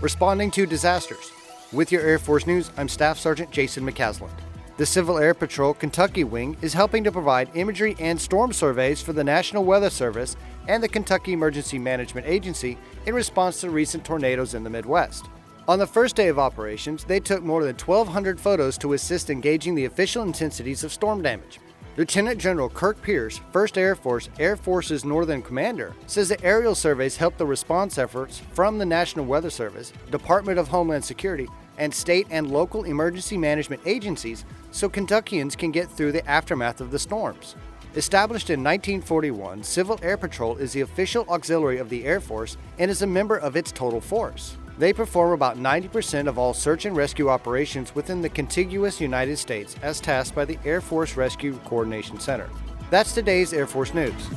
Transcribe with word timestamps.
responding 0.00 0.50
to 0.50 0.66
disasters. 0.66 1.32
With 1.72 1.90
your 1.90 2.02
Air 2.02 2.18
Force 2.18 2.46
News, 2.46 2.70
I'm 2.76 2.88
Staff 2.88 3.18
Sergeant 3.18 3.50
Jason 3.50 3.84
McCasland. 3.84 4.30
The 4.76 4.84
Civil 4.84 5.16
Air 5.16 5.32
Patrol 5.32 5.72
Kentucky 5.72 6.22
Wing 6.22 6.54
is 6.60 6.74
helping 6.74 7.02
to 7.04 7.12
provide 7.12 7.48
imagery 7.54 7.96
and 7.98 8.20
storm 8.20 8.52
surveys 8.52 9.00
for 9.00 9.14
the 9.14 9.24
National 9.24 9.64
Weather 9.64 9.88
Service 9.88 10.36
and 10.68 10.82
the 10.82 10.88
Kentucky 10.88 11.32
Emergency 11.32 11.78
Management 11.78 12.26
Agency 12.26 12.76
in 13.06 13.14
response 13.14 13.60
to 13.62 13.70
recent 13.70 14.04
tornadoes 14.04 14.52
in 14.52 14.64
the 14.64 14.70
Midwest. 14.70 15.30
On 15.66 15.78
the 15.78 15.86
first 15.86 16.14
day 16.14 16.28
of 16.28 16.38
operations, 16.38 17.04
they 17.04 17.18
took 17.18 17.42
more 17.42 17.64
than 17.64 17.74
1,200 17.74 18.38
photos 18.38 18.76
to 18.78 18.92
assist 18.92 19.30
in 19.30 19.40
gauging 19.40 19.74
the 19.74 19.86
official 19.86 20.22
intensities 20.22 20.84
of 20.84 20.92
storm 20.92 21.22
damage. 21.22 21.58
Lieutenant 21.96 22.38
General 22.38 22.68
Kirk 22.68 23.00
Pierce, 23.00 23.40
1st 23.54 23.78
Air 23.78 23.94
Force 23.94 24.28
Air 24.38 24.54
Forces 24.54 25.02
Northern 25.02 25.40
Commander, 25.40 25.94
says 26.06 26.28
the 26.28 26.44
aerial 26.44 26.74
surveys 26.74 27.16
help 27.16 27.38
the 27.38 27.46
response 27.46 27.96
efforts 27.96 28.42
from 28.52 28.76
the 28.76 28.84
National 28.84 29.24
Weather 29.24 29.48
Service, 29.48 29.94
Department 30.10 30.58
of 30.58 30.68
Homeland 30.68 31.02
Security, 31.02 31.48
and 31.78 31.94
state 31.94 32.26
and 32.28 32.50
local 32.50 32.84
emergency 32.84 33.38
management 33.38 33.80
agencies 33.86 34.44
so 34.72 34.90
Kentuckians 34.90 35.56
can 35.56 35.70
get 35.70 35.90
through 35.90 36.12
the 36.12 36.28
aftermath 36.28 36.82
of 36.82 36.90
the 36.90 36.98
storms. 36.98 37.56
Established 37.94 38.50
in 38.50 38.62
1941, 38.62 39.62
Civil 39.62 39.98
Air 40.02 40.18
Patrol 40.18 40.58
is 40.58 40.74
the 40.74 40.82
official 40.82 41.24
auxiliary 41.30 41.78
of 41.78 41.88
the 41.88 42.04
Air 42.04 42.20
Force 42.20 42.58
and 42.78 42.90
is 42.90 43.00
a 43.00 43.06
member 43.06 43.38
of 43.38 43.56
its 43.56 43.72
total 43.72 44.02
force. 44.02 44.58
They 44.78 44.92
perform 44.92 45.32
about 45.32 45.56
90% 45.56 46.28
of 46.28 46.38
all 46.38 46.52
search 46.52 46.84
and 46.84 46.94
rescue 46.94 47.30
operations 47.30 47.94
within 47.94 48.20
the 48.20 48.28
contiguous 48.28 49.00
United 49.00 49.38
States 49.38 49.74
as 49.82 50.00
tasked 50.00 50.34
by 50.34 50.44
the 50.44 50.58
Air 50.64 50.82
Force 50.82 51.16
Rescue 51.16 51.58
Coordination 51.64 52.20
Center. 52.20 52.50
That's 52.90 53.14
today's 53.14 53.54
Air 53.54 53.66
Force 53.66 53.94
News. 53.94 54.28